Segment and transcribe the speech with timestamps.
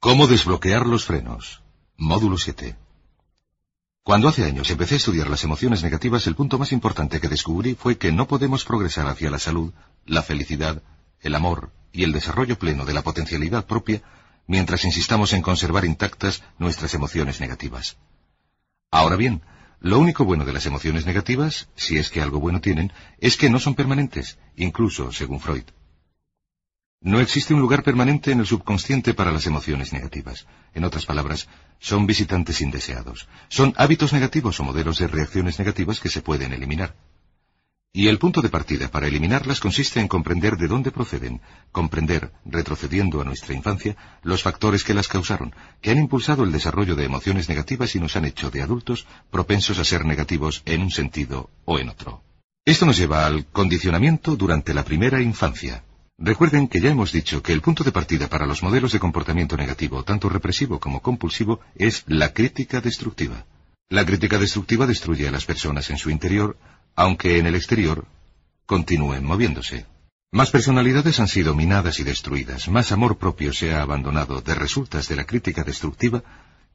[0.00, 1.60] ¿Cómo desbloquear los frenos?
[1.96, 2.76] Módulo 7.
[4.04, 7.74] Cuando hace años empecé a estudiar las emociones negativas, el punto más importante que descubrí
[7.74, 9.72] fue que no podemos progresar hacia la salud,
[10.06, 10.84] la felicidad,
[11.20, 14.00] el amor y el desarrollo pleno de la potencialidad propia
[14.46, 17.96] mientras insistamos en conservar intactas nuestras emociones negativas.
[18.92, 19.42] Ahora bien,
[19.80, 23.50] lo único bueno de las emociones negativas, si es que algo bueno tienen, es que
[23.50, 25.64] no son permanentes, incluso según Freud.
[27.00, 30.46] No existe un lugar permanente en el subconsciente para las emociones negativas.
[30.74, 31.48] En otras palabras,
[31.78, 33.28] son visitantes indeseados.
[33.48, 36.96] Son hábitos negativos o modelos de reacciones negativas que se pueden eliminar.
[37.92, 41.40] Y el punto de partida para eliminarlas consiste en comprender de dónde proceden,
[41.72, 46.96] comprender, retrocediendo a nuestra infancia, los factores que las causaron, que han impulsado el desarrollo
[46.96, 50.90] de emociones negativas y nos han hecho de adultos propensos a ser negativos en un
[50.90, 52.22] sentido o en otro.
[52.64, 55.84] Esto nos lleva al condicionamiento durante la primera infancia.
[56.20, 59.56] Recuerden que ya hemos dicho que el punto de partida para los modelos de comportamiento
[59.56, 63.46] negativo, tanto represivo como compulsivo, es la crítica destructiva.
[63.88, 66.58] La crítica destructiva destruye a las personas en su interior,
[66.96, 68.04] aunque en el exterior
[68.66, 69.86] continúen moviéndose.
[70.32, 75.08] Más personalidades han sido minadas y destruidas, más amor propio se ha abandonado de resultas
[75.08, 76.24] de la crítica destructiva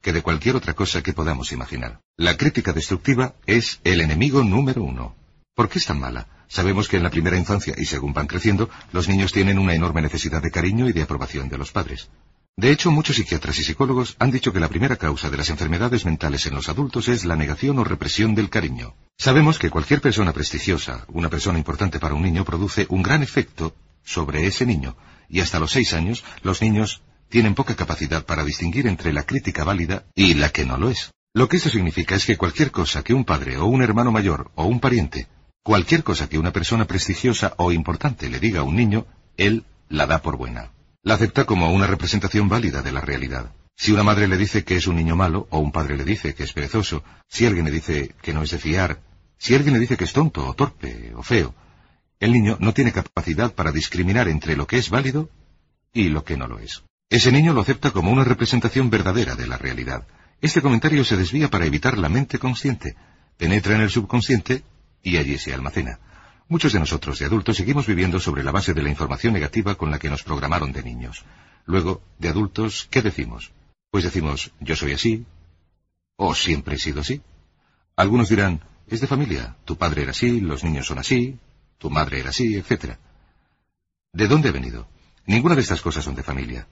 [0.01, 1.99] que de cualquier otra cosa que podamos imaginar.
[2.15, 5.15] La crítica destructiva es el enemigo número uno.
[5.55, 6.27] ¿Por qué es tan mala?
[6.47, 10.01] Sabemos que en la primera infancia y según van creciendo, los niños tienen una enorme
[10.01, 12.09] necesidad de cariño y de aprobación de los padres.
[12.57, 16.05] De hecho, muchos psiquiatras y psicólogos han dicho que la primera causa de las enfermedades
[16.05, 18.95] mentales en los adultos es la negación o represión del cariño.
[19.15, 23.75] Sabemos que cualquier persona prestigiosa, una persona importante para un niño, produce un gran efecto
[24.03, 24.97] sobre ese niño,
[25.29, 29.63] y hasta los seis años los niños tienen poca capacidad para distinguir entre la crítica
[29.63, 31.11] válida y la que no lo es.
[31.35, 34.51] Lo que eso significa es que cualquier cosa que un padre o un hermano mayor
[34.55, 35.27] o un pariente
[35.63, 39.05] Cualquier cosa que una persona prestigiosa o importante le diga a un niño,
[39.37, 40.71] él la da por buena.
[41.03, 43.53] La acepta como una representación válida de la realidad.
[43.73, 46.35] Si una madre le dice que es un niño malo, o un padre le dice
[46.35, 48.99] que es perezoso, si alguien le dice que no es de fiar,
[49.37, 51.55] si alguien le dice que es tonto, o torpe, o feo,
[52.19, 55.29] el niño no tiene capacidad para discriminar entre lo que es válido
[55.93, 56.83] y lo que no lo es.
[57.09, 60.07] Ese niño lo acepta como una representación verdadera de la realidad.
[60.41, 62.97] Este comentario se desvía para evitar la mente consciente,
[63.37, 64.63] penetra en el subconsciente
[65.03, 65.99] y allí se almacena.
[66.47, 69.91] Muchos de nosotros de adultos seguimos viviendo sobre la base de la información negativa con
[69.91, 71.23] la que nos programaron de niños.
[71.65, 73.51] Luego, de adultos, ¿qué decimos?
[73.91, 75.25] Pues decimos, yo soy así,
[76.15, 77.21] o siempre he sido así.
[77.95, 81.37] Algunos dirán, es de familia, tu padre era así, los niños son así,
[81.77, 82.97] tu madre era así, etc.
[84.11, 84.87] ¿De dónde he venido?
[85.25, 86.67] Ninguna de estas cosas son de familia.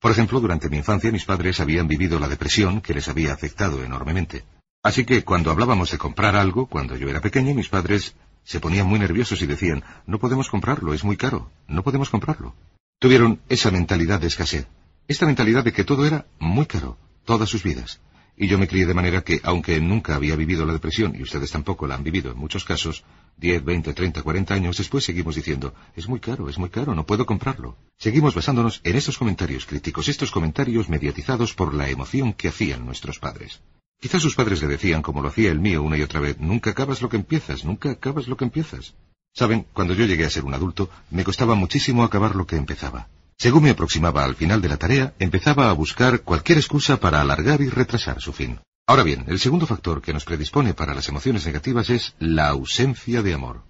[0.00, 3.82] Por ejemplo, durante mi infancia mis padres habían vivido la depresión que les había afectado
[3.82, 4.44] enormemente.
[4.86, 8.14] Así que cuando hablábamos de comprar algo, cuando yo era pequeño, mis padres
[8.44, 12.54] se ponían muy nerviosos y decían, no podemos comprarlo, es muy caro, no podemos comprarlo.
[13.00, 14.68] Tuvieron esa mentalidad de escasez,
[15.08, 18.00] esta mentalidad de que todo era muy caro, todas sus vidas.
[18.36, 21.50] Y yo me crié de manera que, aunque nunca había vivido la depresión, y ustedes
[21.50, 23.02] tampoco la han vivido en muchos casos,
[23.38, 27.06] 10, 20, 30, 40 años después seguimos diciendo, es muy caro, es muy caro, no
[27.06, 27.76] puedo comprarlo.
[27.98, 33.18] Seguimos basándonos en estos comentarios críticos, estos comentarios mediatizados por la emoción que hacían nuestros
[33.18, 33.60] padres.
[34.00, 36.70] Quizás sus padres le decían, como lo hacía el mío una y otra vez, nunca
[36.70, 38.94] acabas lo que empiezas, nunca acabas lo que empiezas.
[39.34, 43.08] Saben, cuando yo llegué a ser un adulto, me costaba muchísimo acabar lo que empezaba.
[43.38, 47.60] Según me aproximaba al final de la tarea, empezaba a buscar cualquier excusa para alargar
[47.60, 48.60] y retrasar su fin.
[48.86, 53.22] Ahora bien, el segundo factor que nos predispone para las emociones negativas es la ausencia
[53.22, 53.64] de amor.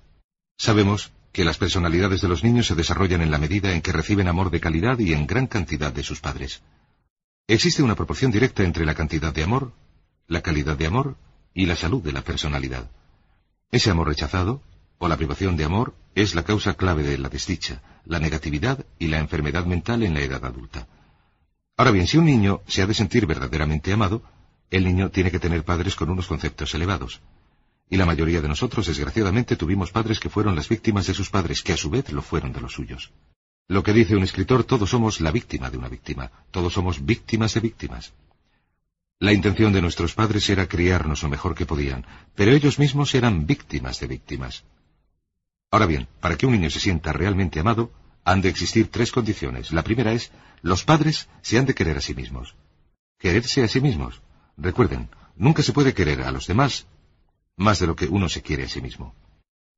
[0.59, 4.29] Sabemos que las personalidades de los niños se desarrollan en la medida en que reciben
[4.29, 6.63] amor de calidad y en gran cantidad de sus padres.
[7.49, 9.73] Existe una proporción directa entre la cantidad de amor
[10.29, 11.17] la calidad de amor
[11.55, 12.91] y la salud de la personalidad.
[13.71, 14.63] Ese amor rechazado,
[14.99, 19.09] o la privación de amor, es la causa clave de la desdicha, la negatividad y
[19.09, 20.89] la enfermedad mental en la edad adulta.
[21.77, 24.23] Ahora bien, si un niño se ha de sentir verdaderamente amado,
[24.71, 27.21] el niño tiene que tener padres con unos conceptos elevados.
[27.89, 31.63] Y la mayoría de nosotros, desgraciadamente, tuvimos padres que fueron las víctimas de sus padres,
[31.63, 33.13] que a su vez lo fueron de los suyos.
[33.69, 37.55] Lo que dice un escritor, todos somos la víctima de una víctima, todos somos víctimas
[37.55, 38.13] de víctimas.
[39.19, 42.05] La intención de nuestros padres era criarnos lo mejor que podían,
[42.35, 44.65] pero ellos mismos eran víctimas de víctimas.
[45.71, 47.93] Ahora bien, para que un niño se sienta realmente amado,
[48.25, 49.73] han de existir tres condiciones.
[49.73, 52.55] La primera es, los padres se han de querer a sí mismos.
[53.19, 54.21] Quererse a sí mismos.
[54.59, 56.87] Recuerden, nunca se puede querer a los demás
[57.57, 59.15] más de lo que uno se quiere a sí mismo.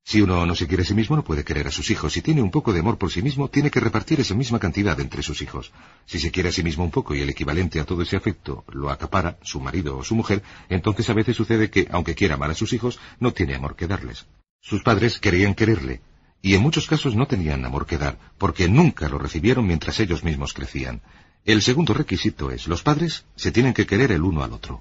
[0.09, 2.15] Si uno no se quiere a sí mismo, no puede querer a sus hijos.
[2.15, 4.99] Si tiene un poco de amor por sí mismo, tiene que repartir esa misma cantidad
[5.01, 5.71] entre sus hijos.
[6.07, 8.65] Si se quiere a sí mismo un poco y el equivalente a todo ese afecto
[8.69, 12.51] lo acapara su marido o su mujer, entonces a veces sucede que, aunque quiera amar
[12.51, 14.25] a sus hijos, no tiene amor que darles.
[14.63, 16.01] Sus padres querían quererle,
[16.41, 20.25] y en muchos casos no tenían amor que dar, porque nunca lo recibieron mientras ellos
[20.25, 21.03] mismos crecían.
[21.45, 24.81] El segundo requisito es, los padres se tienen que querer el uno al otro.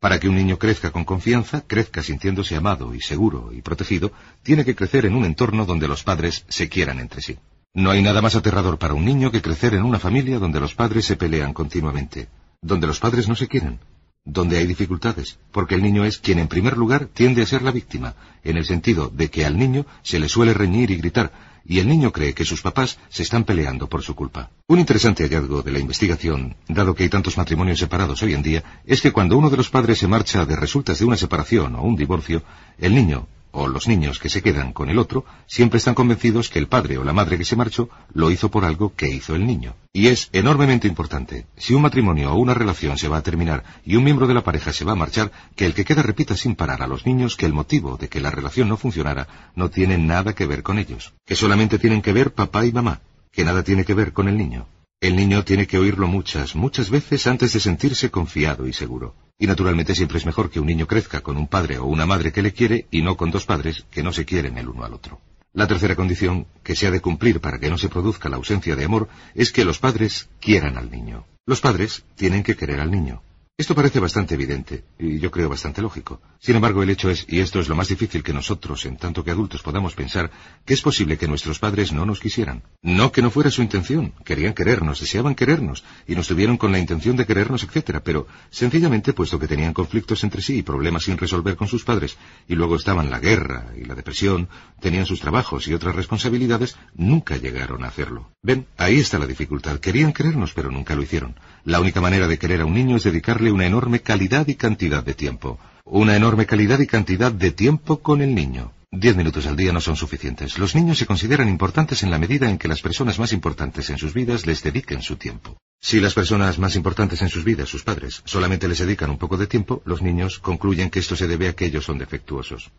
[0.00, 4.12] Para que un niño crezca con confianza, crezca sintiéndose amado y seguro y protegido,
[4.42, 7.36] tiene que crecer en un entorno donde los padres se quieran entre sí.
[7.74, 10.74] No hay nada más aterrador para un niño que crecer en una familia donde los
[10.74, 12.28] padres se pelean continuamente,
[12.62, 13.80] donde los padres no se quieren,
[14.24, 17.72] donde hay dificultades, porque el niño es quien en primer lugar tiende a ser la
[17.72, 18.14] víctima,
[18.44, 21.32] en el sentido de que al niño se le suele reñir y gritar,
[21.68, 24.50] y el niño cree que sus papás se están peleando por su culpa.
[24.66, 28.64] Un interesante hallazgo de la investigación, dado que hay tantos matrimonios separados hoy en día,
[28.86, 31.82] es que cuando uno de los padres se marcha de resultas de una separación o
[31.82, 32.42] un divorcio,
[32.78, 36.58] el niño, o los niños que se quedan con el otro, siempre están convencidos que
[36.58, 39.46] el padre o la madre que se marchó lo hizo por algo que hizo el
[39.46, 39.74] niño.
[39.92, 43.96] Y es enormemente importante, si un matrimonio o una relación se va a terminar y
[43.96, 46.54] un miembro de la pareja se va a marchar, que el que queda repita sin
[46.54, 49.98] parar a los niños que el motivo de que la relación no funcionara no tiene
[49.98, 53.00] nada que ver con ellos, que solamente tienen que ver papá y mamá,
[53.32, 54.66] que nada tiene que ver con el niño.
[55.00, 59.14] El niño tiene que oírlo muchas, muchas veces antes de sentirse confiado y seguro.
[59.38, 62.32] Y naturalmente siempre es mejor que un niño crezca con un padre o una madre
[62.32, 64.94] que le quiere y no con dos padres que no se quieren el uno al
[64.94, 65.20] otro.
[65.52, 68.74] La tercera condición que se ha de cumplir para que no se produzca la ausencia
[68.74, 71.26] de amor es que los padres quieran al niño.
[71.46, 73.22] Los padres tienen que querer al niño.
[73.60, 76.22] Esto parece bastante evidente, y yo creo bastante lógico.
[76.38, 79.24] Sin embargo, el hecho es, y esto es lo más difícil que nosotros, en tanto
[79.24, 80.30] que adultos, podamos pensar,
[80.64, 82.62] que es posible que nuestros padres no nos quisieran.
[82.82, 86.78] No que no fuera su intención, querían querernos, deseaban querernos, y nos tuvieron con la
[86.78, 87.98] intención de querernos, etc.
[88.00, 92.16] Pero, sencillamente, puesto que tenían conflictos entre sí y problemas sin resolver con sus padres,
[92.46, 94.48] y luego estaban la guerra y la depresión,
[94.80, 98.30] tenían sus trabajos y otras responsabilidades, nunca llegaron a hacerlo.
[98.40, 99.80] Ven, ahí está la dificultad.
[99.80, 101.34] Querían querernos, pero nunca lo hicieron.
[101.68, 105.04] La única manera de querer a un niño es dedicarle una enorme calidad y cantidad
[105.04, 105.58] de tiempo.
[105.84, 108.72] Una enorme calidad y cantidad de tiempo con el niño.
[108.90, 110.58] Diez minutos al día no son suficientes.
[110.58, 113.98] Los niños se consideran importantes en la medida en que las personas más importantes en
[113.98, 115.58] sus vidas les dediquen su tiempo.
[115.78, 119.36] Si las personas más importantes en sus vidas, sus padres, solamente les dedican un poco
[119.36, 122.70] de tiempo, los niños concluyen que esto se debe a que ellos son defectuosos.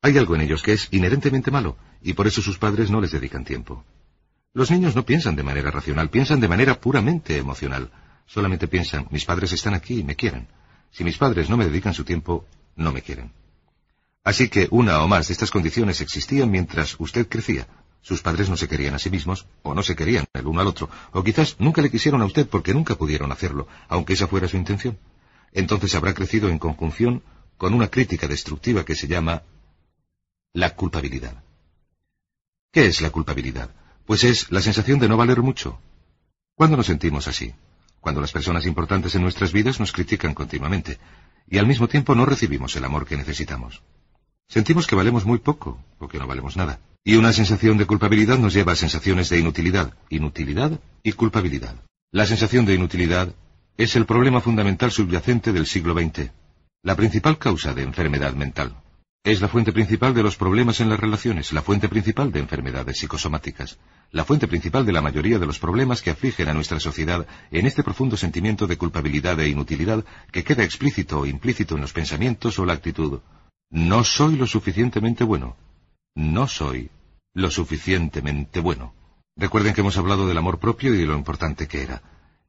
[0.00, 3.12] Hay algo en ellos que es inherentemente malo, y por eso sus padres no les
[3.12, 3.84] dedican tiempo.
[4.54, 7.90] Los niños no piensan de manera racional, piensan de manera puramente emocional.
[8.26, 10.48] Solamente piensan, mis padres están aquí y me quieren.
[10.90, 13.32] Si mis padres no me dedican su tiempo, no me quieren.
[14.22, 17.66] Así que una o más de estas condiciones existían mientras usted crecía.
[18.00, 20.66] Sus padres no se querían a sí mismos, o no se querían el uno al
[20.66, 24.48] otro, o quizás nunca le quisieron a usted porque nunca pudieron hacerlo, aunque esa fuera
[24.48, 24.98] su intención.
[25.52, 27.22] Entonces habrá crecido en conjunción
[27.56, 29.42] con una crítica destructiva que se llama
[30.52, 31.42] la culpabilidad.
[32.72, 33.70] ¿Qué es la culpabilidad?
[34.06, 35.78] Pues es la sensación de no valer mucho.
[36.54, 37.54] ¿Cuándo nos sentimos así?
[38.04, 40.98] Cuando las personas importantes en nuestras vidas nos critican continuamente,
[41.48, 43.82] y al mismo tiempo no recibimos el amor que necesitamos.
[44.46, 46.80] Sentimos que valemos muy poco, o que no valemos nada.
[47.02, 51.76] Y una sensación de culpabilidad nos lleva a sensaciones de inutilidad, inutilidad y culpabilidad.
[52.12, 53.34] La sensación de inutilidad
[53.78, 56.30] es el problema fundamental subyacente del siglo XX,
[56.82, 58.76] la principal causa de enfermedad mental.
[59.24, 62.98] Es la fuente principal de los problemas en las relaciones, la fuente principal de enfermedades
[62.98, 63.78] psicosomáticas,
[64.10, 67.64] la fuente principal de la mayoría de los problemas que afligen a nuestra sociedad en
[67.64, 72.58] este profundo sentimiento de culpabilidad e inutilidad que queda explícito o implícito en los pensamientos
[72.58, 73.20] o la actitud.
[73.70, 75.56] No soy lo suficientemente bueno.
[76.14, 76.90] No soy
[77.32, 78.92] lo suficientemente bueno.
[79.38, 82.02] Recuerden que hemos hablado del amor propio y de lo importante que era.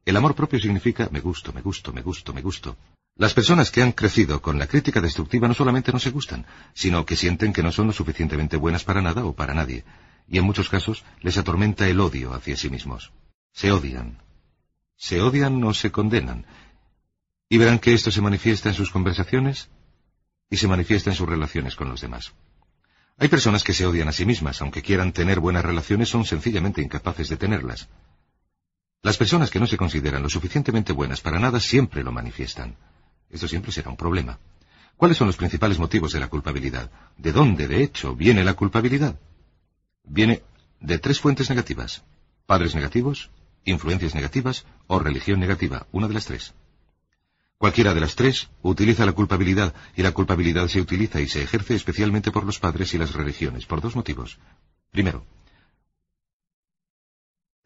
[0.04, 2.76] El amor propio significa me gusto, me gusto, me gusto, me gusto.
[3.18, 6.44] Las personas que han crecido con la crítica destructiva no solamente no se gustan,
[6.74, 9.84] sino que sienten que no son lo suficientemente buenas para nada o para nadie,
[10.28, 13.12] y en muchos casos les atormenta el odio hacia sí mismos.
[13.52, 14.18] Se odian.
[14.96, 16.44] Se odian o se condenan.
[17.48, 19.70] Y verán que esto se manifiesta en sus conversaciones
[20.50, 22.34] y se manifiesta en sus relaciones con los demás.
[23.16, 26.82] Hay personas que se odian a sí mismas, aunque quieran tener buenas relaciones, son sencillamente
[26.82, 27.88] incapaces de tenerlas.
[29.00, 32.76] Las personas que no se consideran lo suficientemente buenas para nada siempre lo manifiestan.
[33.30, 34.38] Esto siempre será un problema.
[34.96, 36.90] ¿Cuáles son los principales motivos de la culpabilidad?
[37.18, 39.18] ¿De dónde, de hecho, viene la culpabilidad?
[40.04, 40.42] Viene
[40.80, 42.02] de tres fuentes negativas.
[42.46, 43.30] Padres negativos,
[43.64, 46.54] influencias negativas o religión negativa, una de las tres.
[47.58, 51.74] Cualquiera de las tres utiliza la culpabilidad y la culpabilidad se utiliza y se ejerce
[51.74, 54.38] especialmente por los padres y las religiones, por dos motivos.
[54.90, 55.24] Primero,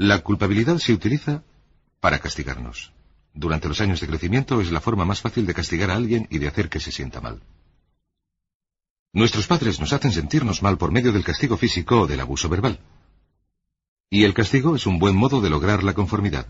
[0.03, 1.43] La culpabilidad se utiliza
[2.01, 2.91] para castigarnos.
[3.35, 6.39] Durante los años de crecimiento es la forma más fácil de castigar a alguien y
[6.39, 7.43] de hacer que se sienta mal.
[9.13, 12.79] Nuestros padres nos hacen sentirnos mal por medio del castigo físico o del abuso verbal.
[14.09, 16.47] Y el castigo es un buen modo de lograr la conformidad.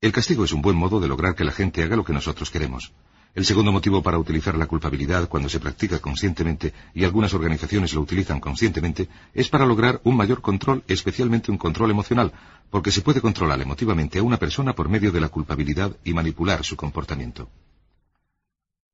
[0.00, 2.50] El castigo es un buen modo de lograr que la gente haga lo que nosotros
[2.50, 2.92] queremos.
[3.32, 8.00] El segundo motivo para utilizar la culpabilidad cuando se practica conscientemente, y algunas organizaciones lo
[8.00, 12.32] utilizan conscientemente, es para lograr un mayor control, especialmente un control emocional,
[12.70, 16.64] porque se puede controlar emotivamente a una persona por medio de la culpabilidad y manipular
[16.64, 17.48] su comportamiento.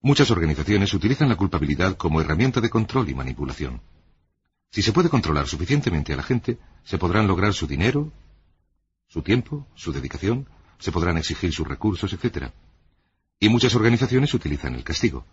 [0.02, 3.80] Muchas organizaciones utilizan la culpabilidad como herramienta de control y manipulación.
[4.70, 8.12] Si se puede controlar suficientemente a la gente, se podrán lograr su dinero,
[9.08, 10.46] su tiempo, su dedicación,
[10.78, 12.52] se podrán exigir sus recursos, etc.
[13.38, 15.26] Y muchas organizaciones utilizan el castigo.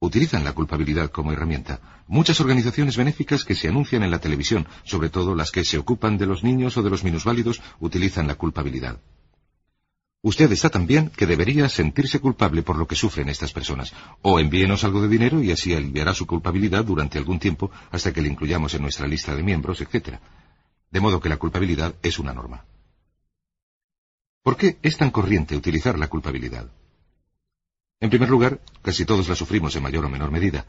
[0.00, 2.02] Utilizan la culpabilidad como herramienta.
[2.08, 6.18] Muchas organizaciones benéficas que se anuncian en la televisión, sobre todo las que se ocupan
[6.18, 8.98] de los niños o de los minusválidos, utilizan la culpabilidad.
[10.22, 13.94] Usted está tan bien que debería sentirse culpable por lo que sufren estas personas.
[14.22, 18.20] O envíenos algo de dinero y así aliviará su culpabilidad durante algún tiempo hasta que
[18.20, 20.18] le incluyamos en nuestra lista de miembros, etc.
[20.90, 22.64] De modo que la culpabilidad es una norma.
[24.42, 26.70] ¿Por qué es tan corriente utilizar la culpabilidad?
[28.00, 30.64] En primer lugar, casi todos la sufrimos en mayor o menor medida.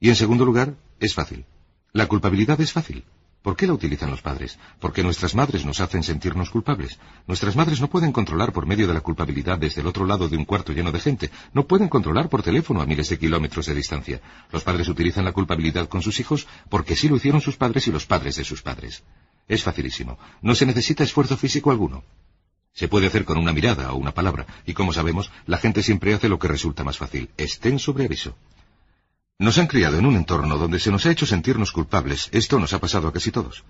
[0.00, 1.44] Y en segundo lugar, es fácil.
[1.92, 3.04] La culpabilidad es fácil.
[3.42, 4.58] ¿Por qué la utilizan los padres?
[4.80, 6.98] Porque nuestras madres nos hacen sentirnos culpables.
[7.26, 10.38] Nuestras madres no pueden controlar por medio de la culpabilidad desde el otro lado de
[10.38, 11.30] un cuarto lleno de gente.
[11.52, 14.22] No pueden controlar por teléfono a miles de kilómetros de distancia.
[14.50, 17.92] Los padres utilizan la culpabilidad con sus hijos porque sí lo hicieron sus padres y
[17.92, 19.02] los padres de sus padres.
[19.46, 20.18] Es facilísimo.
[20.40, 22.02] No se necesita esfuerzo físico alguno.
[22.74, 26.12] Se puede hacer con una mirada o una palabra, y como sabemos, la gente siempre
[26.12, 27.30] hace lo que resulta más fácil.
[27.36, 28.36] Estén sobre aviso.
[29.38, 32.28] Nos han criado en un entorno donde se nos ha hecho sentirnos culpables.
[32.32, 33.64] Esto nos ha pasado a casi todos.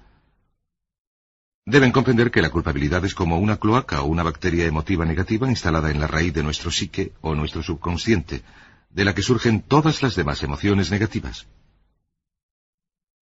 [1.67, 5.91] Deben comprender que la culpabilidad es como una cloaca o una bacteria emotiva negativa instalada
[5.91, 8.43] en la raíz de nuestro psique o nuestro subconsciente,
[8.91, 11.47] de la que surgen todas las demás emociones negativas.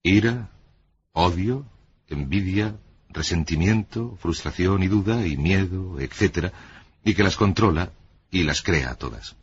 [0.03, 0.51] Ira,
[1.12, 1.67] odio,
[2.09, 2.77] envidia,
[3.12, 6.52] resentimiento, frustración y duda y miedo, etc.,
[7.04, 7.92] y que las controla
[8.31, 9.37] y las crea a todas.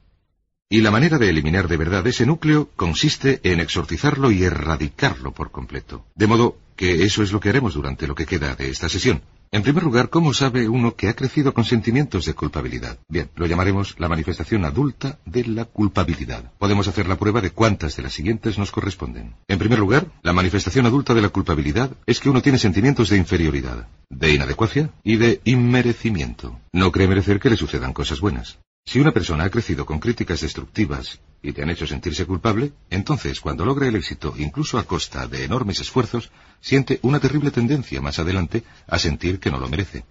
[0.70, 5.50] Y la manera de eliminar de verdad ese núcleo consiste en exorcizarlo y erradicarlo por
[5.50, 6.06] completo.
[6.14, 9.22] De modo que eso es lo que haremos durante lo que queda de esta sesión.
[9.52, 12.98] En primer lugar, ¿cómo sabe uno que ha crecido con sentimientos de culpabilidad?
[13.10, 16.54] Bien, lo llamaremos la manifestación adulta de la culpabilidad.
[16.58, 19.36] Podemos hacer la prueba de cuántas de las siguientes nos corresponden.
[19.50, 23.18] En primer lugar, la manifestación adulta de la culpabilidad es que uno tiene sentimientos de
[23.18, 26.62] inferioridad, de inadecuacia y de inmerecimiento.
[26.72, 28.58] No cree merecer que le sucedan cosas buenas.
[28.86, 33.40] Si una persona ha crecido con críticas destructivas y te han hecho sentirse culpable, entonces
[33.40, 38.20] cuando logra el éxito, incluso a costa de enormes esfuerzos, siente una terrible tendencia más
[38.20, 40.06] adelante a sentir que no lo merece.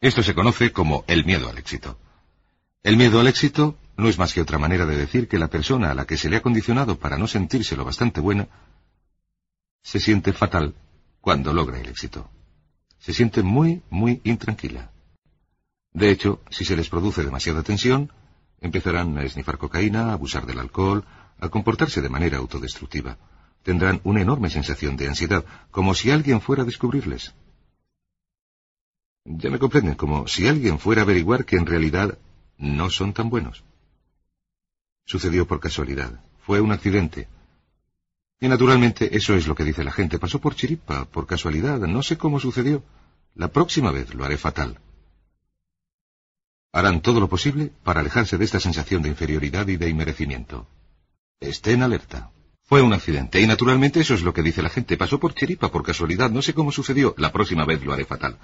[0.00, 1.98] Esto se conoce como el miedo al éxito.
[2.82, 5.90] El miedo al éxito no es más que otra manera de decir que la persona
[5.90, 8.48] a la que se le ha condicionado para no sentirse lo bastante buena,
[9.82, 10.74] se siente fatal
[11.20, 12.30] cuando logra el éxito.
[12.98, 14.92] Se siente muy, muy intranquila.
[15.92, 18.12] De hecho, si se les produce demasiada tensión,
[18.60, 21.04] empezarán a esnifar cocaína, a abusar del alcohol,
[21.38, 23.18] a comportarse de manera autodestructiva.
[23.62, 27.34] Tendrán una enorme sensación de ansiedad, como si alguien fuera a descubrirles.
[29.24, 32.18] Ya me comprenden, como si alguien fuera a averiguar que en realidad
[32.56, 33.62] no son tan buenos.
[35.04, 36.20] Sucedió por casualidad.
[36.40, 37.28] Fue un accidente.
[38.40, 40.18] Y naturalmente eso es lo que dice la gente.
[40.18, 41.78] Pasó por chiripa, por casualidad.
[41.80, 42.82] No sé cómo sucedió.
[43.34, 44.78] La próxima vez lo haré fatal.
[46.72, 50.66] Harán todo lo posible para alejarse de esta sensación de inferioridad y de inmerecimiento.
[51.40, 52.30] Estén alerta.
[52.64, 54.98] Fue un accidente, y naturalmente eso es lo que dice la gente.
[54.98, 57.14] Pasó por chiripa, por casualidad, no sé cómo sucedió.
[57.16, 58.36] La próxima vez lo haré fatal.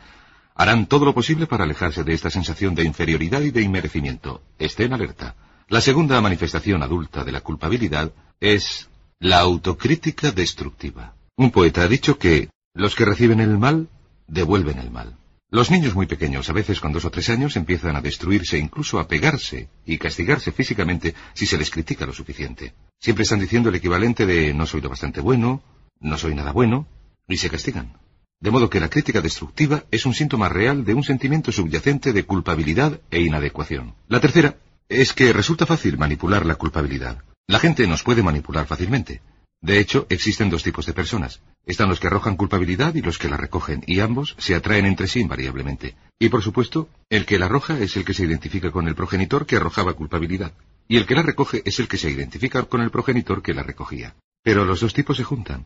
[0.54, 4.40] Harán todo lo posible para alejarse de esta sensación de inferioridad y de inmerecimiento.
[4.58, 5.34] Estén alerta.
[5.68, 8.88] La segunda manifestación adulta de la culpabilidad es
[9.18, 11.14] la autocrítica destructiva.
[11.36, 13.88] Un poeta ha dicho que los que reciben el mal
[14.26, 15.18] devuelven el mal.
[15.54, 18.98] Los niños muy pequeños, a veces con dos o tres años, empiezan a destruirse, incluso
[18.98, 22.74] a pegarse y castigarse físicamente si se les critica lo suficiente.
[22.98, 25.62] Siempre están diciendo el equivalente de no soy lo bastante bueno,
[26.00, 26.88] no soy nada bueno,
[27.28, 27.92] y se castigan.
[28.40, 32.24] De modo que la crítica destructiva es un síntoma real de un sentimiento subyacente de
[32.24, 33.94] culpabilidad e inadecuación.
[34.08, 34.56] La tercera
[34.88, 37.22] es que resulta fácil manipular la culpabilidad.
[37.46, 39.22] La gente nos puede manipular fácilmente.
[39.64, 41.40] De hecho, existen dos tipos de personas.
[41.64, 45.08] Están los que arrojan culpabilidad y los que la recogen, y ambos se atraen entre
[45.08, 45.96] sí invariablemente.
[46.18, 49.46] Y por supuesto, el que la arroja es el que se identifica con el progenitor
[49.46, 50.52] que arrojaba culpabilidad,
[50.86, 53.62] y el que la recoge es el que se identifica con el progenitor que la
[53.62, 54.14] recogía.
[54.42, 55.64] Pero los dos tipos se juntan.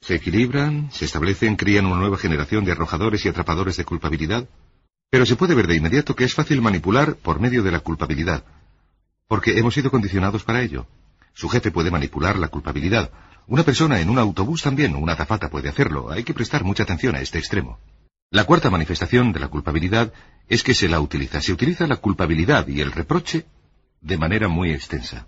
[0.00, 4.48] Se equilibran, se establecen, crían una nueva generación de arrojadores y atrapadores de culpabilidad,
[5.10, 8.46] pero se puede ver de inmediato que es fácil manipular por medio de la culpabilidad,
[9.28, 10.86] porque hemos sido condicionados para ello.
[11.34, 13.10] Su jefe puede manipular la culpabilidad.
[13.46, 16.10] Una persona en un autobús también, una zafata puede hacerlo.
[16.10, 17.78] Hay que prestar mucha atención a este extremo.
[18.30, 20.12] La cuarta manifestación de la culpabilidad
[20.48, 21.40] es que se la utiliza.
[21.40, 23.46] Se utiliza la culpabilidad y el reproche
[24.00, 25.26] de manera muy extensa.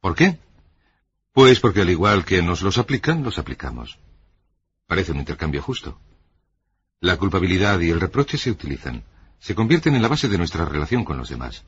[0.00, 0.38] ¿Por qué?
[1.32, 3.98] Pues porque al igual que nos los aplican, los aplicamos.
[4.86, 6.00] Parece un intercambio justo.
[7.00, 9.04] La culpabilidad y el reproche se utilizan,
[9.38, 11.64] se convierten en la base de nuestra relación con los demás.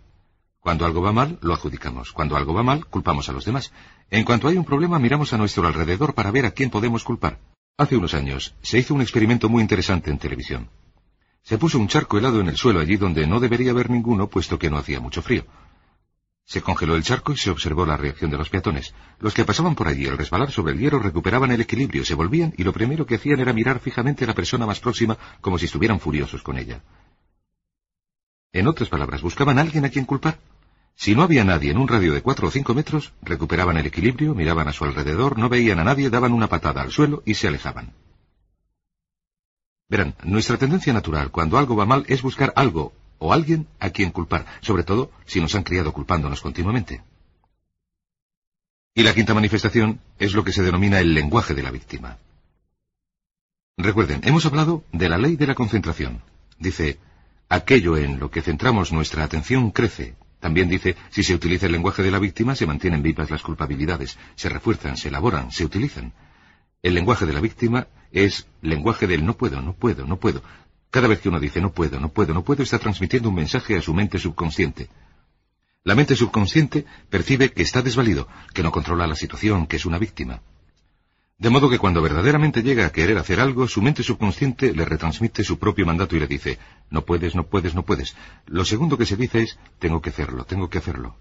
[0.61, 2.13] Cuando algo va mal, lo adjudicamos.
[2.13, 3.73] Cuando algo va mal, culpamos a los demás.
[4.11, 7.39] En cuanto hay un problema, miramos a nuestro alrededor para ver a quién podemos culpar.
[7.79, 10.69] Hace unos años se hizo un experimento muy interesante en televisión.
[11.43, 14.59] Se puso un charco helado en el suelo allí donde no debería haber ninguno, puesto
[14.59, 15.47] que no hacía mucho frío.
[16.45, 18.93] Se congeló el charco y se observó la reacción de los peatones.
[19.19, 22.53] Los que pasaban por allí al resbalar sobre el hierro recuperaban el equilibrio, se volvían
[22.59, 25.65] y lo primero que hacían era mirar fijamente a la persona más próxima como si
[25.65, 26.83] estuvieran furiosos con ella.
[28.53, 30.39] En otras palabras, buscaban a alguien a quien culpar.
[30.97, 34.35] Si no había nadie en un radio de cuatro o cinco metros, recuperaban el equilibrio,
[34.35, 37.49] miraban a su alrededor, no veían a nadie, daban una patada al suelo y se
[37.49, 37.95] alejaban.
[39.89, 44.11] Verán, nuestra tendencia natural cuando algo va mal es buscar algo o alguien a quien
[44.11, 47.03] culpar, sobre todo si nos han criado culpándonos continuamente.
[48.95, 52.19] Y la quinta manifestación es lo que se denomina el lenguaje de la víctima.
[53.77, 56.23] Recuerden, hemos hablado de la ley de la concentración.
[56.59, 56.99] Dice,
[57.51, 60.15] aquello en lo que centramos nuestra atención crece.
[60.39, 64.17] También dice, si se utiliza el lenguaje de la víctima, se mantienen vivas las culpabilidades,
[64.37, 66.15] se refuerzan, se elaboran, se utilizan.
[66.83, 70.43] El lenguaje de la víctima es lenguaje del no puedo, no puedo, no puedo.
[70.91, 73.77] Cada vez que uno dice no puedo, no puedo, no puedo, está transmitiendo un mensaje
[73.77, 74.89] a su mente subconsciente.
[75.83, 79.99] La mente subconsciente percibe que está desvalido, que no controla la situación, que es una
[79.99, 80.41] víctima.
[81.41, 85.43] De modo que cuando verdaderamente llega a querer hacer algo, su mente subconsciente le retransmite
[85.43, 86.59] su propio mandato y le dice,
[86.91, 88.15] no puedes, no puedes, no puedes.
[88.45, 91.17] Lo segundo que se dice es, tengo que hacerlo, tengo que hacerlo.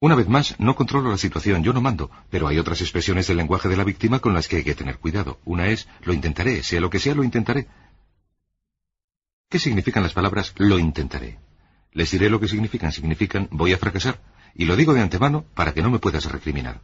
[0.00, 3.36] Una vez más, no controlo la situación, yo no mando, pero hay otras expresiones del
[3.36, 5.38] lenguaje de la víctima con las que hay que tener cuidado.
[5.44, 7.68] Una es, lo intentaré, sea lo que sea, lo intentaré.
[9.48, 11.38] ¿Qué significan las palabras lo intentaré?
[11.92, 12.90] Les diré lo que significan.
[12.90, 14.18] Significan voy a fracasar.
[14.56, 16.80] Y lo digo de antemano para que no me puedas recriminar.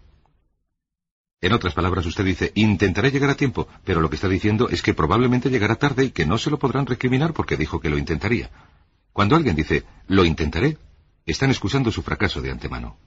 [1.40, 4.82] En otras palabras, usted dice, intentaré llegar a tiempo, pero lo que está diciendo es
[4.82, 7.96] que probablemente llegará tarde y que no se lo podrán recriminar porque dijo que lo
[7.96, 8.50] intentaría.
[9.12, 10.78] Cuando alguien dice, lo intentaré,
[11.26, 12.98] están excusando su fracaso de antemano.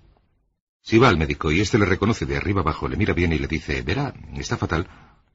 [0.81, 3.37] Si va al médico y éste le reconoce de arriba abajo, le mira bien y
[3.37, 4.87] le dice, verá, está fatal,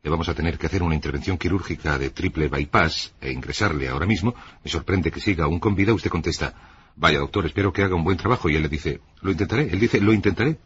[0.02, 4.06] le vamos a tener que hacer una intervención quirúrgica de triple bypass e ingresarle ahora
[4.06, 4.34] mismo.
[4.64, 5.92] Me sorprende que siga aún con vida.
[5.92, 6.54] Usted contesta,
[6.94, 8.48] vaya doctor, espero que haga un buen trabajo.
[8.48, 9.68] Y él le dice, lo intentaré.
[9.68, 10.58] Él dice, lo intentaré.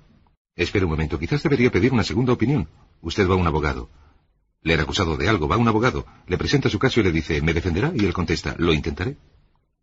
[0.61, 2.69] Espera un momento, quizás debería pedir una segunda opinión.
[3.01, 3.89] Usted va a un abogado.
[4.61, 6.05] Le han acusado de algo, va a un abogado.
[6.27, 7.93] Le presenta su caso y le dice, ¿me defenderá?
[7.95, 9.17] Y él contesta, lo intentaré.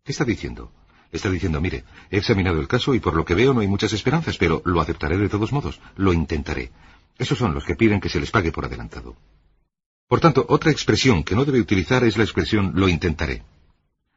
[0.04, 0.70] ¿Qué está diciendo?
[1.10, 3.92] Está diciendo, mire, he examinado el caso y por lo que veo no hay muchas
[3.92, 5.80] esperanzas, pero lo aceptaré de todos modos.
[5.96, 6.70] Lo intentaré.
[7.18, 9.16] Esos son los que piden que se les pague por adelantado.
[10.06, 13.42] Por tanto, otra expresión que no debe utilizar es la expresión lo intentaré.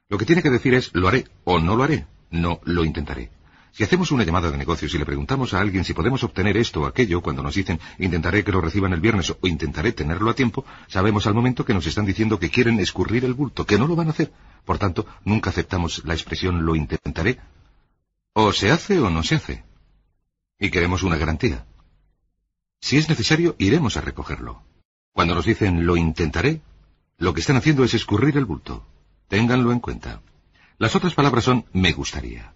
[0.09, 3.31] Lo que tiene que decir es lo haré o no lo haré, no lo intentaré.
[3.73, 6.81] Si hacemos una llamada de negocios y le preguntamos a alguien si podemos obtener esto
[6.81, 10.33] o aquello, cuando nos dicen intentaré que lo reciban el viernes o intentaré tenerlo a
[10.33, 13.87] tiempo, sabemos al momento que nos están diciendo que quieren escurrir el bulto, que no
[13.87, 14.33] lo van a hacer.
[14.65, 17.39] Por tanto, nunca aceptamos la expresión lo intentaré.
[18.33, 19.63] O se hace o no se hace.
[20.59, 21.65] Y queremos una garantía.
[22.81, 24.63] Si es necesario, iremos a recogerlo.
[25.13, 26.61] Cuando nos dicen lo intentaré,
[27.17, 28.85] lo que están haciendo es escurrir el bulto.
[29.29, 30.21] Ténganlo en cuenta.
[30.77, 32.53] Las otras palabras son me gustaría.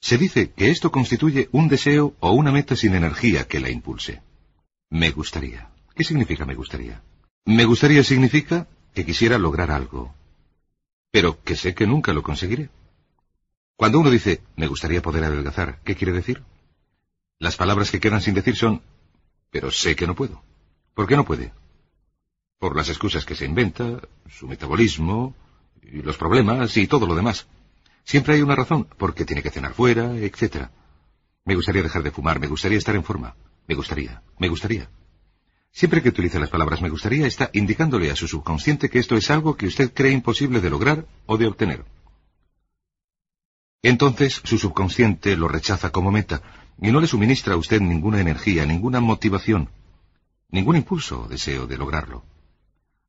[0.00, 4.22] Se dice que esto constituye un deseo o una meta sin energía que la impulse.
[4.90, 5.70] Me gustaría.
[5.94, 7.02] ¿Qué significa me gustaría?
[7.44, 10.14] Me gustaría significa que quisiera lograr algo,
[11.10, 12.70] pero que sé que nunca lo conseguiré.
[13.76, 16.42] Cuando uno dice me gustaría poder adelgazar, ¿qué quiere decir?
[17.38, 18.82] Las palabras que quedan sin decir son
[19.50, 20.42] pero sé que no puedo.
[20.94, 21.52] ¿Por qué no puede?
[22.58, 25.34] Por las excusas que se inventa, su metabolismo,
[25.82, 27.46] y los problemas y todo lo demás.
[28.08, 30.70] Siempre hay una razón, porque tiene que cenar fuera, etc.
[31.44, 33.36] Me gustaría dejar de fumar, me gustaría estar en forma.
[33.66, 34.88] Me gustaría, me gustaría.
[35.72, 39.30] Siempre que utiliza las palabras me gustaría, está indicándole a su subconsciente que esto es
[39.30, 41.84] algo que usted cree imposible de lograr o de obtener.
[43.82, 46.40] Entonces su subconsciente lo rechaza como meta
[46.80, 49.68] y no le suministra a usted ninguna energía, ninguna motivación,
[50.48, 52.24] ningún impulso o deseo de lograrlo.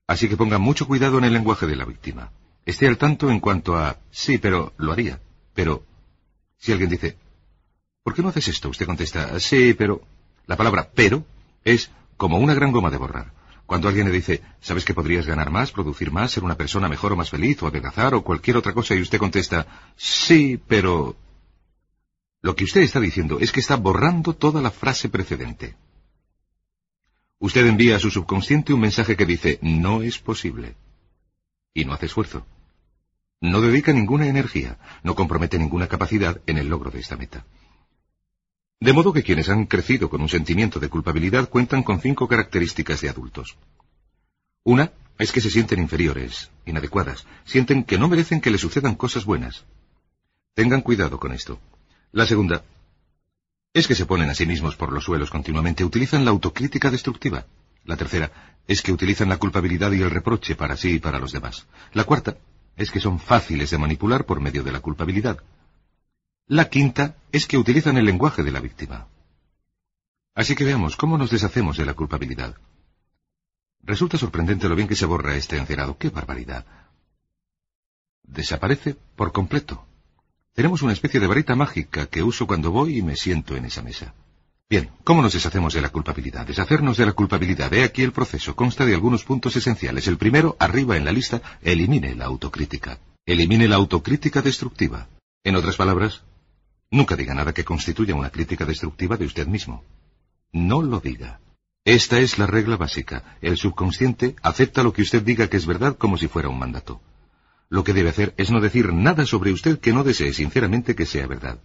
[0.08, 2.34] Así que ponga mucho cuidado en el lenguaje de la víctima.
[2.70, 5.20] Esté al tanto en cuanto a sí, pero lo haría.
[5.56, 5.84] Pero
[6.60, 7.18] si alguien dice,
[8.04, 8.70] ¿por qué no haces esto?
[8.70, 10.04] Usted contesta, sí, pero...
[10.46, 11.26] La palabra pero
[11.64, 13.34] es como una gran goma de borrar.
[13.66, 17.14] Cuando alguien le dice, ¿sabes que podrías ganar más, producir más, ser una persona mejor
[17.14, 21.16] o más feliz, o adelgazar, o cualquier otra cosa, y usted contesta, sí, pero...
[22.42, 25.76] Lo que usted está diciendo es que está borrando toda la frase precedente.
[27.40, 30.76] Usted envía a su subconsciente un mensaje que dice, no es posible.
[31.74, 32.46] Y no hace esfuerzo.
[33.42, 37.46] No dedica ninguna energía, no compromete ninguna capacidad en el logro de esta meta.
[38.82, 43.02] De modo que quienes han crecido con un sentimiento de culpabilidad cuentan con cinco características
[43.02, 43.58] de adultos.
[44.64, 49.26] Una es que se sienten inferiores, inadecuadas, sienten que no merecen que les sucedan cosas
[49.26, 49.66] buenas.
[50.54, 51.60] Tengan cuidado con esto.
[52.12, 52.64] La segunda
[53.74, 57.46] es que se ponen a sí mismos por los suelos continuamente, utilizan la autocrítica destructiva.
[57.86, 58.32] La tercera
[58.68, 61.68] es que utilizan la culpabilidad y el reproche para sí y para los demás.
[61.94, 62.38] La cuarta
[62.80, 65.38] es que son fáciles de manipular por medio de la culpabilidad.
[66.48, 69.08] La quinta es que utilizan el lenguaje de la víctima.
[70.34, 72.56] Así que veamos cómo nos deshacemos de la culpabilidad.
[73.82, 75.98] Resulta sorprendente lo bien que se borra este encerado.
[75.98, 76.66] ¡Qué barbaridad!
[78.24, 79.86] Desaparece por completo.
[80.54, 83.82] Tenemos una especie de varita mágica que uso cuando voy y me siento en esa
[83.82, 84.14] mesa.
[84.70, 86.46] Bien, ¿cómo nos deshacemos de la culpabilidad?
[86.46, 87.74] Deshacernos de la culpabilidad.
[87.74, 88.56] He aquí el proceso.
[88.56, 90.08] Consta de algunos puntos esenciales.
[90.08, 93.00] El primero, arriba en la lista, elimine la autocrítica.
[93.26, 95.08] Elimine la autocrítica destructiva.
[95.44, 96.22] En otras palabras,
[96.92, 99.84] Nunca diga nada que constituya una crítica destructiva de usted mismo.
[100.52, 101.40] No lo diga.
[101.86, 103.38] Esta es la regla básica.
[103.42, 107.00] El subconsciente acepta lo que usted diga que es verdad como si fuera un mandato.
[107.70, 111.06] Lo que debe hacer es no decir nada sobre usted que no desee sinceramente que
[111.06, 111.60] sea verdad.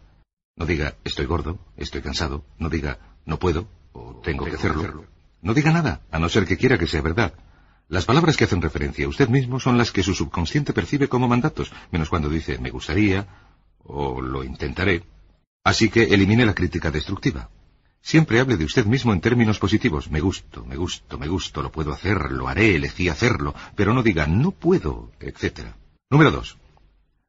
[0.57, 5.05] No diga estoy gordo, estoy cansado, no diga no puedo o tengo que hacerlo.
[5.43, 7.35] No diga nada, a no ser que quiera que sea verdad.
[7.89, 11.29] Las palabras que hacen referencia a usted mismo son las que su subconsciente percibe como
[11.29, 13.27] mandatos, menos cuando dice me gustaría
[13.83, 15.05] o lo intentaré.
[15.65, 17.51] Así que elimine la crítica destructiva.
[18.01, 20.11] Siempre hable de usted mismo en términos positivos.
[20.11, 24.03] Me gusto, me gusto, me gusto, lo puedo hacer, lo haré, elegí hacerlo, pero no
[24.03, 25.73] diga no puedo, etc.
[26.11, 26.59] Número dos.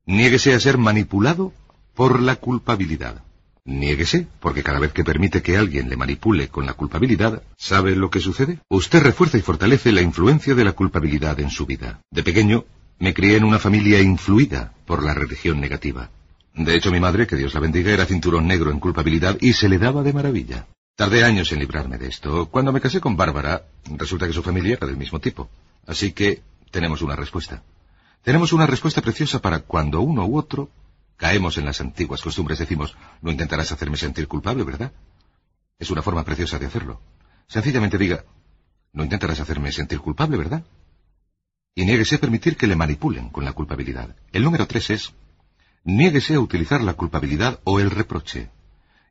[0.06, 1.54] Niéguese a ser manipulado
[1.96, 3.24] por la culpabilidad.
[3.64, 8.12] Niéguese, porque cada vez que permite que alguien le manipule con la culpabilidad, ¿sabe lo
[8.12, 8.60] que sucede?
[8.70, 12.02] Usted refuerza y fortalece la influencia de la culpabilidad en su vida.
[12.12, 12.66] De pequeño,
[13.00, 16.12] me crié en una familia influida por la religión negativa.
[16.54, 19.68] De hecho, mi madre, que Dios la bendiga, era cinturón negro en culpabilidad y se
[19.68, 20.68] le daba de maravilla.
[20.96, 22.46] Tardé años en librarme de esto.
[22.46, 23.64] Cuando me casé con Bárbara,
[23.98, 25.50] resulta que su familia era del mismo tipo.
[25.88, 27.64] Así que tenemos una respuesta.
[28.24, 30.70] Tenemos una respuesta preciosa para cuando uno u otro
[31.18, 32.60] caemos en las antiguas costumbres.
[32.60, 34.92] Decimos, no intentarás hacerme sentir culpable, ¿verdad?
[35.80, 37.02] Es una forma preciosa de hacerlo.
[37.48, 38.26] Sencillamente diga,
[38.94, 40.64] no intentarás hacerme sentir culpable, ¿verdad?
[41.74, 44.16] Y niéguese a permitir que le manipulen con la culpabilidad.
[44.32, 45.14] El número tres es,
[45.86, 48.50] Niéguese a utilizar la culpabilidad o el reproche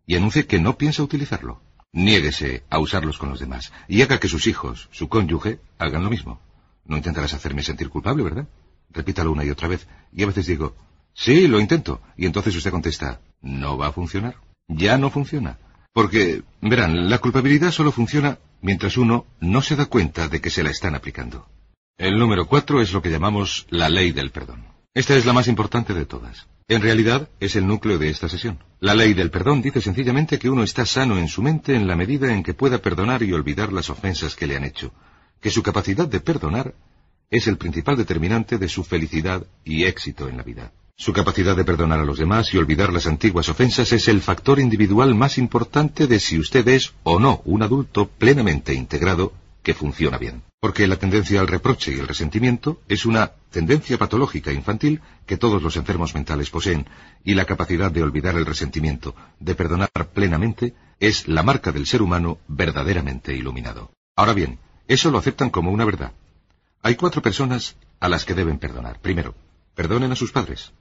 [0.06, 1.62] y anuncie que no piensa utilizarlo.
[1.92, 6.10] Niéguese a usarlos con los demás y haga que sus hijos, su cónyuge, hagan lo
[6.10, 6.40] mismo.
[6.84, 8.48] No intentarás hacerme sentir culpable, ¿verdad?
[8.90, 9.86] Repítalo una y otra vez.
[10.12, 10.74] Y a veces digo,
[11.14, 12.00] sí, lo intento.
[12.16, 14.36] Y entonces usted contesta, no va a funcionar.
[14.68, 15.58] Ya no funciona.
[15.92, 20.62] Porque, verán, la culpabilidad solo funciona mientras uno no se da cuenta de que se
[20.62, 21.46] la están aplicando.
[21.96, 24.66] El número cuatro es lo que llamamos la ley del perdón.
[24.94, 26.48] Esta es la más importante de todas.
[26.66, 28.58] En realidad, es el núcleo de esta sesión.
[28.80, 31.94] La ley del perdón dice sencillamente que uno está sano en su mente en la
[31.94, 34.92] medida en que pueda perdonar y olvidar las ofensas que le han hecho,
[35.40, 36.74] que su capacidad de perdonar
[37.30, 40.72] es el principal determinante de su felicidad y éxito en la vida.
[40.96, 44.60] Su capacidad de perdonar a los demás y olvidar las antiguas ofensas es el factor
[44.60, 49.32] individual más importante de si usted es o no un adulto plenamente integrado
[49.64, 50.44] que funciona bien.
[50.60, 55.62] Porque la tendencia al reproche y el resentimiento es una tendencia patológica infantil que todos
[55.62, 56.86] los enfermos mentales poseen,
[57.24, 62.02] y la capacidad de olvidar el resentimiento, de perdonar plenamente, es la marca del ser
[62.02, 63.90] humano verdaderamente iluminado.
[64.16, 66.12] Ahora bien, eso lo aceptan como una verdad.
[66.82, 69.00] Hay cuatro personas a las que deben perdonar.
[69.00, 69.34] Primero,
[69.74, 70.72] perdonen a sus padres.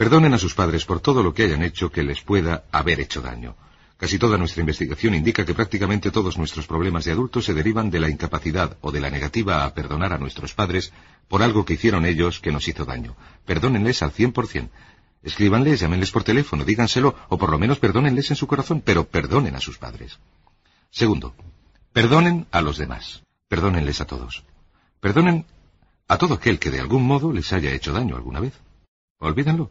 [0.00, 3.20] Perdonen a sus padres por todo lo que hayan hecho que les pueda haber hecho
[3.20, 3.54] daño.
[3.98, 8.00] Casi toda nuestra investigación indica que prácticamente todos nuestros problemas de adultos se derivan de
[8.00, 10.90] la incapacidad o de la negativa a perdonar a nuestros padres
[11.28, 13.14] por algo que hicieron ellos que nos hizo daño.
[13.44, 14.70] Perdónenles al cien por cien.
[15.22, 19.54] Escríbanles, llámenles por teléfono, díganselo, o por lo menos perdónenles en su corazón, pero perdonen
[19.54, 20.18] a sus padres.
[20.90, 21.34] Segundo,
[21.92, 23.22] perdonen a los demás.
[23.48, 24.44] Perdónenles a todos.
[24.98, 25.44] Perdonen
[26.08, 28.54] a todo aquel que de algún modo les haya hecho daño alguna vez.
[29.18, 29.70] Olvídenlo.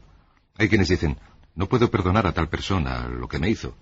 [0.59, 1.17] Hay quienes dicen,
[1.55, 3.75] no puedo perdonar a tal persona lo que me hizo.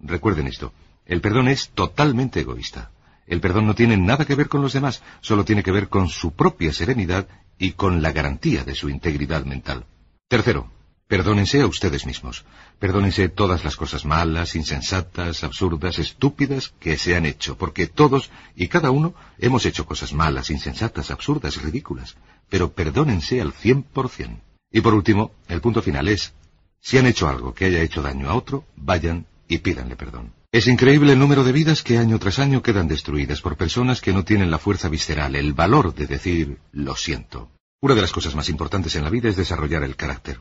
[0.00, 0.72] Recuerden esto,
[1.04, 2.90] el perdón es totalmente egoísta.
[3.26, 6.08] El perdón no tiene nada que ver con los demás, solo tiene que ver con
[6.08, 9.84] su propia serenidad y con la garantía de su integridad mental.
[10.26, 10.70] Tercero,
[11.06, 12.46] Perdónense a ustedes mismos.
[12.78, 18.68] Perdónense todas las cosas malas, insensatas, absurdas, estúpidas que se han hecho, porque todos y
[18.68, 22.16] cada uno hemos hecho cosas malas, insensatas, absurdas, ridículas.
[22.48, 24.40] Pero perdónense al cien por cien.
[24.72, 26.32] Y por último, el punto final es,
[26.80, 30.32] si han hecho algo que haya hecho daño a otro, vayan y pídanle perdón.
[30.50, 34.12] Es increíble el número de vidas que año tras año quedan destruidas por personas que
[34.12, 37.50] no tienen la fuerza visceral, el valor de decir lo siento.
[37.80, 40.40] Una de las cosas más importantes en la vida es desarrollar el carácter.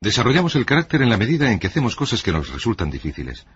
[0.00, 3.46] Desarrollamos el carácter en la medida en que hacemos cosas que nos resultan difíciles,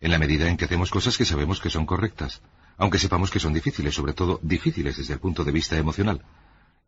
[0.00, 2.42] en la medida en que hacemos cosas que sabemos que son correctas,
[2.76, 6.22] aunque sepamos que son difíciles, sobre todo difíciles desde el punto de vista emocional.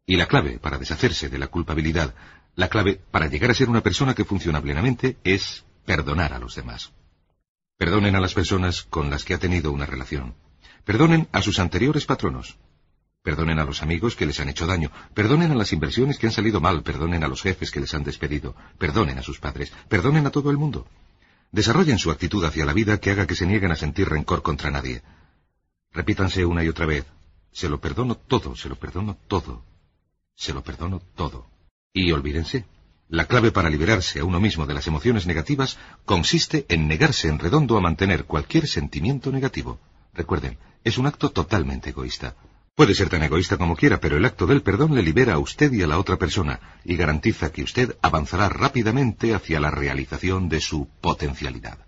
[0.08, 2.14] Y la clave para deshacerse de la culpabilidad,
[2.56, 6.54] la clave para llegar a ser una persona que funciona plenamente es perdonar a los
[6.54, 6.92] demás.
[7.76, 10.34] Perdonen a las personas con las que ha tenido una relación.
[10.86, 12.56] Perdonen a sus anteriores patronos.
[13.22, 16.32] Perdonen a los amigos que les han hecho daño, perdonen a las inversiones que han
[16.32, 20.26] salido mal, perdonen a los jefes que les han despedido, perdonen a sus padres, perdonen
[20.26, 20.88] a todo el mundo.
[21.52, 24.70] Desarrollen su actitud hacia la vida que haga que se nieguen a sentir rencor contra
[24.70, 25.02] nadie.
[25.92, 27.04] Repítanse una y otra vez,
[27.52, 29.64] se lo perdono todo, se lo perdono todo,
[30.38, 31.46] se lo perdono todo.
[31.92, 32.64] Y olvídense,
[33.08, 37.38] la clave para liberarse a uno mismo de las emociones negativas consiste en negarse en
[37.38, 39.80] redondo a mantener cualquier sentimiento negativo.
[40.14, 42.36] Recuerden, es un acto totalmente egoísta.
[42.76, 45.72] Puede ser tan egoísta como quiera, pero el acto del perdón le libera a usted
[45.72, 50.60] y a la otra persona y garantiza que usted avanzará rápidamente hacia la realización de
[50.60, 51.87] su potencialidad.